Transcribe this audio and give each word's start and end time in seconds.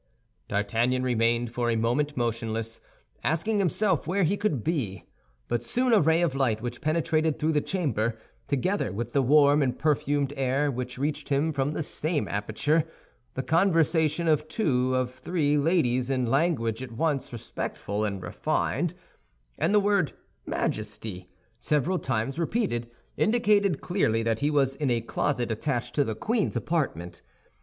D'Artagnan 0.47 1.03
remained 1.03 1.53
for 1.53 1.69
a 1.69 1.75
moment 1.75 2.17
motionless, 2.17 2.81
asking 3.23 3.59
himself 3.59 4.07
where 4.07 4.23
he 4.23 4.35
could 4.35 4.63
be; 4.63 5.03
but 5.47 5.61
soon 5.61 5.93
a 5.93 6.01
ray 6.01 6.23
of 6.23 6.33
light 6.33 6.59
which 6.59 6.81
penetrated 6.81 7.37
through 7.37 7.51
the 7.51 7.61
chamber, 7.61 8.17
together 8.47 8.91
with 8.91 9.13
the 9.13 9.21
warm 9.21 9.61
and 9.61 9.77
perfumed 9.77 10.33
air 10.35 10.71
which 10.71 10.97
reached 10.97 11.29
him 11.29 11.51
from 11.51 11.73
the 11.73 11.83
same 11.83 12.27
aperture, 12.27 12.83
the 13.35 13.43
conversation 13.43 14.27
of 14.27 14.47
two 14.47 14.95
of 14.95 15.13
three 15.13 15.55
ladies 15.55 16.09
in 16.09 16.25
language 16.25 16.81
at 16.81 16.93
once 16.93 17.31
respectful 17.31 18.03
and 18.03 18.23
refined, 18.23 18.95
and 19.59 19.71
the 19.71 19.79
word 19.79 20.13
"Majesty" 20.47 21.29
several 21.59 21.99
times 21.99 22.39
repeated, 22.39 22.89
indicated 23.17 23.81
clearly 23.81 24.23
that 24.23 24.39
he 24.39 24.49
was 24.49 24.75
in 24.75 24.89
a 24.89 24.99
closet 24.99 25.51
attached 25.51 25.93
to 25.93 26.03
the 26.03 26.15
queen's 26.15 26.55
apartment. 26.55 27.21